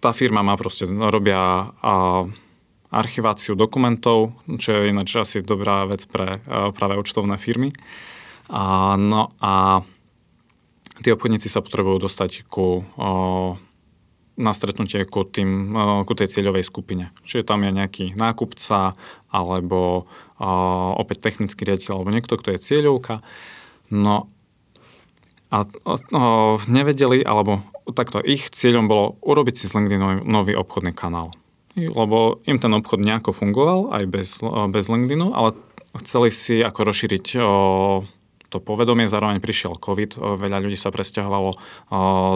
[0.00, 1.68] tá firma má proste, robia
[2.88, 6.40] archiváciu dokumentov, čo je ináč asi dobrá vec pre
[6.72, 7.76] práve účtovné firmy.
[8.96, 9.84] No a
[11.00, 12.84] tí obchodníci sa potrebujú dostať ku
[14.40, 15.76] na stretnutie ku, tým,
[16.08, 17.12] ku tej cieľovej skupine.
[17.28, 18.96] Čiže tam je nejaký nákupca
[19.28, 20.08] alebo
[20.96, 23.20] opäť technický riaditeľ alebo niekto, kto je cieľovka.
[23.92, 24.32] No
[25.50, 31.34] a o, nevedeli, alebo takto ich cieľom bolo urobiť si z LinkedIn nový obchodný kanál.
[31.74, 34.28] Lebo im ten obchod nejako fungoval aj bez,
[34.70, 35.58] bez LinkedInu, ale
[36.06, 37.46] chceli si ako rozšíriť o,
[38.50, 41.50] to povedomie, zároveň prišiel COVID, veľa ľudí sa presťahovalo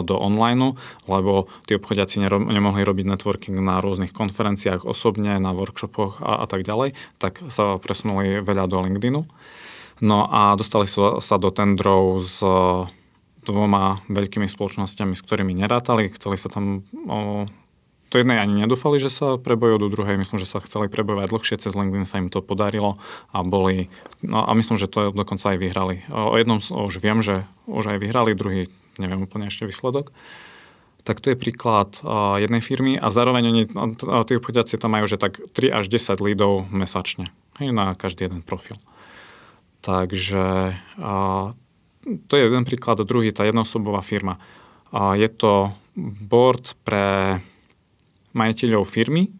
[0.07, 0.79] do online,
[1.11, 6.63] lebo tí obchodiaci nemohli robiť networking na rôznych konferenciách osobne, na workshopoch a, a tak
[6.63, 9.21] ďalej, tak sa presunuli veľa do LinkedInu.
[10.03, 12.39] No a dostali sa, do tendrov s
[13.45, 16.81] dvoma veľkými spoločnosťami, s ktorými nerátali, chceli sa tam
[18.15, 21.59] do jednej ani nedúfali, že sa prebojú, do druhej myslím, že sa chceli prebojovať dlhšie,
[21.59, 22.95] cez LinkedIn sa im to podarilo
[23.35, 23.91] a boli,
[24.23, 26.07] no a myslím, že to dokonca aj vyhrali.
[26.07, 30.15] O jednom už viem, že už aj vyhrali, druhý neviem úplne ešte výsledok.
[31.03, 33.63] Tak to je príklad uh, jednej firmy a zároveň oni,
[34.25, 38.79] tí obchodiaci tam majú, že tak 3 až 10 lídov mesačne na každý jeden profil.
[39.83, 41.51] Takže uh,
[42.31, 44.39] to je jeden príklad, druhý, tá jednoosobová firma.
[44.89, 45.75] Uh, je to
[46.23, 47.43] board pre
[48.35, 49.31] majiteľov firmy,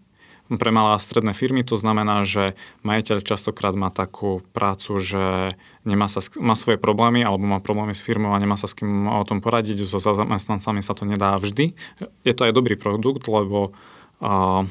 [0.46, 1.66] pre malé a stredné firmy.
[1.66, 2.54] To znamená, že
[2.86, 5.58] majiteľ častokrát má takú prácu, že
[5.90, 9.10] nemá sa, má svoje problémy alebo má problémy s firmou a nemá sa s kým
[9.10, 9.82] o tom poradiť.
[9.90, 11.74] So zamestnancami sa to nedá vždy.
[12.22, 13.74] Je to aj dobrý produkt, lebo
[14.22, 14.70] uh,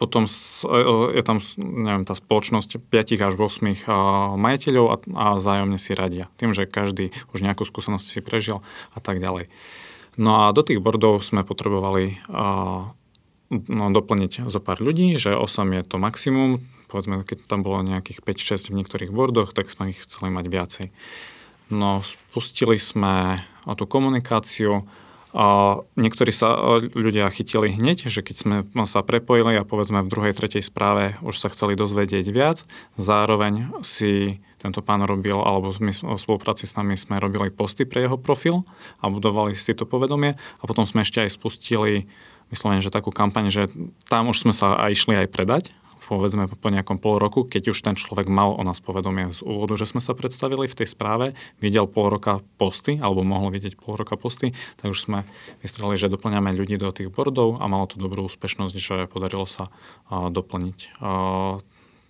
[0.00, 0.24] potom
[1.12, 3.84] je tam neviem, tá spoločnosť 5 až 8
[4.40, 6.32] majiteľov a, a zájomne si radia.
[6.40, 8.64] Tým, že každý už nejakú skúsenosť si prežil
[8.96, 9.52] a tak ďalej.
[10.20, 15.82] No a do tých bordov sme potrebovali no, doplniť zo pár ľudí, že 8 je
[15.88, 16.60] to maximum.
[16.92, 20.86] Povedzme, keď tam bolo nejakých 5-6 v niektorých bordoch, tak sme ich chceli mať viacej.
[21.72, 24.84] No, spustili sme tú komunikáciu,
[25.32, 30.36] a niektorí sa ľudia chytili hneď, že keď sme sa prepojili a povedzme v druhej,
[30.36, 32.68] tretej správe už sa chceli dozvedieť viac,
[33.00, 38.06] zároveň si tento pán robil, alebo my v spolupráci s nami sme robili posty pre
[38.06, 38.62] jeho profil
[39.02, 40.38] a budovali si to povedomie.
[40.38, 42.06] A potom sme ešte aj spustili
[42.54, 43.66] vyslovene, že takú kampaň, že
[44.06, 45.64] tam už sme sa aj išli aj predať,
[46.02, 49.80] povedzme po nejakom pol roku, keď už ten človek mal o nás povedomie z úvodu,
[49.80, 53.96] že sme sa predstavili v tej správe, videl pol roka posty, alebo mohol vidieť pol
[53.96, 55.24] roka posty, tak už sme
[55.64, 59.72] vystrali, že doplňame ľudí do tých bordov a malo to dobrú úspešnosť, že podarilo sa
[60.12, 61.00] doplniť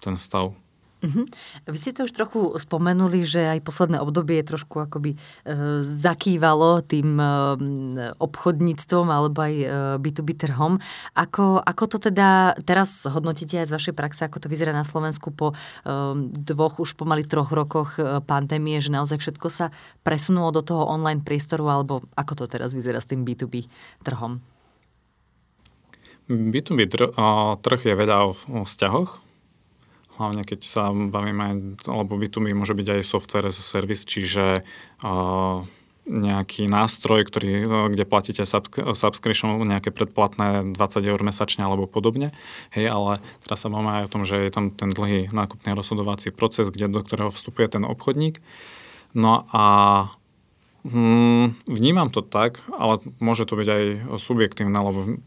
[0.03, 0.59] ten stav
[1.03, 1.27] Uh-huh.
[1.67, 5.19] Vy ste to už trochu spomenuli, že aj posledné obdobie trošku akoby e,
[5.83, 7.27] zakývalo tým e,
[8.23, 9.67] obchodníctvom alebo aj e,
[9.99, 10.79] B2B trhom.
[11.19, 15.35] Ako, ako to teda teraz hodnotíte aj z vašej praxe, ako to vyzerá na Slovensku
[15.35, 15.55] po e,
[16.39, 19.75] dvoch, už pomaly troch rokoch e, pandémie, že naozaj všetko sa
[20.07, 23.67] presunulo do toho online priestoru, alebo ako to teraz vyzerá s tým B2B
[24.07, 24.39] trhom?
[26.31, 26.87] B2B
[27.59, 29.32] trh je veľa o vzťahoch,
[30.21, 34.63] hlavne keď sa bavíme, alebo B2B môže byť aj software as a service, čiže
[35.05, 35.65] uh,
[36.03, 37.63] nejaký nástroj, ktorý,
[37.95, 42.35] kde platíte subscription, nejaké predplatné 20 eur mesačne alebo podobne.
[42.75, 43.13] Hej, ale
[43.47, 46.91] teraz sa máme aj o tom, že je tam ten dlhý nákupný rozhodovací proces, kde,
[46.91, 48.43] do ktorého vstupuje ten obchodník.
[49.15, 49.65] No a
[50.83, 53.85] hm, vnímam to tak, ale môže to byť aj
[54.19, 55.23] subjektívne, lebo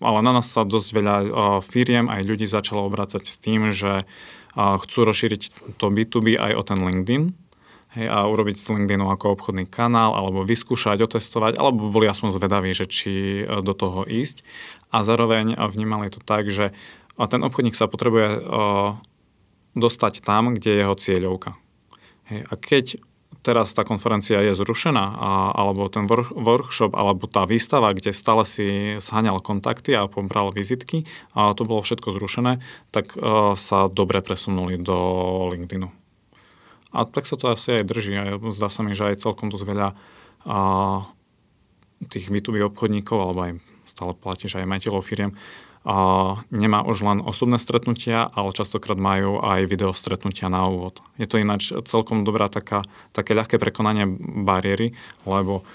[0.00, 1.16] ale na nás sa dosť veľa
[1.64, 4.04] firiem aj ľudí začalo obracať s tým, že
[4.56, 5.42] chcú rozšíriť
[5.80, 7.32] to B2B aj o ten LinkedIn
[7.96, 12.70] hej, a urobiť z LinkedInu ako obchodný kanál alebo vyskúšať, otestovať, alebo boli aspoň zvedaví,
[12.76, 14.44] že či e, do toho ísť.
[14.92, 16.76] A zároveň vnímali to tak, že
[17.16, 18.44] ten obchodník sa potrebuje
[19.72, 21.50] dostať tam, kde je jeho cieľovka.
[22.28, 22.84] Hej, a keď
[23.42, 28.96] teraz tá konferencia je zrušená, a, alebo ten workshop, alebo tá výstava, kde stále si
[29.02, 32.62] zháňal kontakty a pobral vizitky, a to bolo všetko zrušené,
[32.94, 34.96] tak uh, sa dobre presunuli do
[35.50, 35.90] LinkedInu.
[36.92, 38.12] A tak sa to asi aj drží.
[38.14, 39.88] A zdá sa mi, že aj celkom dosť veľa
[40.46, 41.00] uh,
[42.06, 43.52] tých B2B obchodníkov, alebo aj
[43.88, 45.71] stále platí, že aj majiteľov firiem, a
[46.54, 51.02] nemá už len osobné stretnutia, ale častokrát majú aj video stretnutia na úvod.
[51.18, 54.06] Je to ináč celkom dobrá taká, také ľahké prekonanie
[54.46, 54.94] bariéry,
[55.26, 55.66] lebo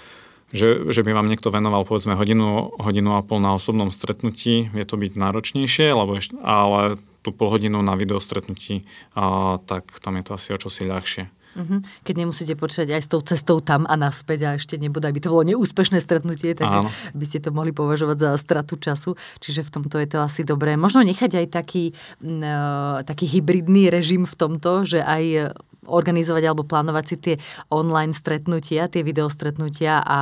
[0.56, 4.86] že, že by vám niekto venoval povedzme hodinu, hodinu a pol na osobnom stretnutí, je
[4.88, 10.16] to byť náročnejšie, lebo ešte, ale tú pol hodinu na video stretnutí, a, tak tam
[10.16, 11.28] je to asi o čosi ľahšie.
[11.58, 11.82] Uh-huh.
[12.06, 15.34] Keď nemusíte počítať aj s tou cestou tam a naspäť a ešte nebude, aby to
[15.34, 16.94] bolo neúspešné stretnutie, tak Áno.
[17.18, 19.18] by ste to mohli považovať za stratu času.
[19.42, 20.78] Čiže v tomto je to asi dobré.
[20.78, 25.58] Možno nechať aj taký, uh, taký hybridný režim v tomto, že aj
[25.88, 27.36] organizovať alebo plánovať si tie
[27.72, 30.20] online stretnutia, tie videostretnutia a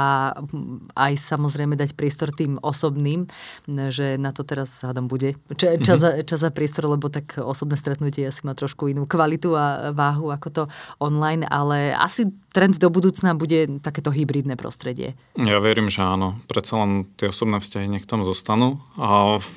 [0.94, 3.26] aj samozrejme dať priestor tým osobným,
[3.68, 6.24] že na to teraz hádam bude čas, mm-hmm.
[6.30, 10.48] čas a priestor, lebo tak osobné stretnutie asi má trošku inú kvalitu a váhu ako
[10.54, 10.64] to
[11.02, 15.18] online, ale asi trend do budúcna bude takéto hybridné prostredie.
[15.36, 16.40] Ja verím, že áno.
[16.48, 19.48] Predsa len tie osobné vzťahy nech tam zostanú a v,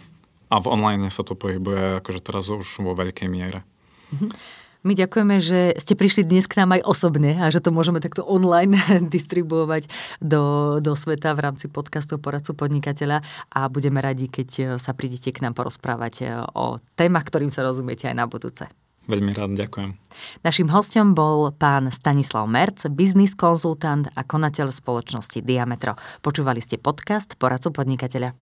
[0.50, 3.62] a v online sa to pohybuje akože teraz už vo veľkej miere.
[4.08, 4.57] Mm-hmm.
[4.86, 8.22] My ďakujeme, že ste prišli dnes k nám aj osobne a že to môžeme takto
[8.22, 8.78] online
[9.14, 9.90] distribuovať
[10.22, 15.42] do, do sveta v rámci podcastu Poradcu podnikateľa a budeme radi, keď sa prídete k
[15.42, 18.70] nám porozprávať e, o témach, ktorým sa rozumiete aj na budúce.
[19.08, 19.96] Veľmi rád, ďakujem.
[20.44, 25.96] Našim hostom bol pán Stanislav Merc, biznis konzultant a konateľ spoločnosti Diametro.
[26.20, 28.36] Počúvali ste podcast Poradcu podnikateľa.